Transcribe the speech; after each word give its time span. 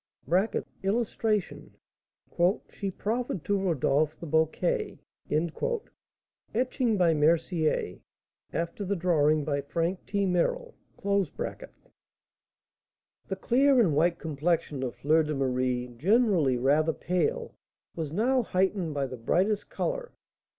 [Illustration: 0.81 1.75
"She 2.71 2.89
Proffered 2.89 3.45
to 3.45 3.55
Rodolph 3.55 4.19
the 4.19 4.25
Bouquet" 4.25 4.97
Etching 6.55 6.97
by 6.97 7.13
Mercier, 7.13 7.99
after 8.51 8.83
the 8.83 8.95
drawing 8.95 9.43
by 9.43 9.61
Frank 9.61 10.03
T. 10.07 10.25
Merrill] 10.25 10.73
The 11.03 11.51
clear 13.39 13.79
and 13.79 13.95
white 13.95 14.17
complexion 14.17 14.81
of 14.81 14.95
Fleur 14.95 15.21
de 15.21 15.35
Marie, 15.35 15.89
generally 15.89 16.57
rather 16.57 16.93
pale, 16.93 17.53
was 17.95 18.11
now 18.11 18.41
heightened 18.41 18.95
by 18.95 19.05
the 19.05 19.17
brightest 19.17 19.69
colour. 19.69 20.13